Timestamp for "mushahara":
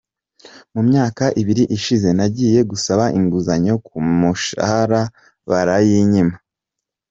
4.19-5.01